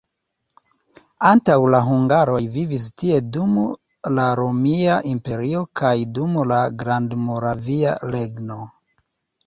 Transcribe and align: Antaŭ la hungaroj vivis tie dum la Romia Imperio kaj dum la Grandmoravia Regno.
Antaŭ 1.31 1.57
la 1.75 1.81
hungaroj 1.89 2.39
vivis 2.55 2.87
tie 3.03 3.19
dum 3.37 3.53
la 4.17 4.27
Romia 4.41 4.99
Imperio 5.13 5.65
kaj 5.85 5.95
dum 6.19 6.37
la 6.57 6.67
Grandmoravia 6.83 7.99
Regno. 8.15 8.63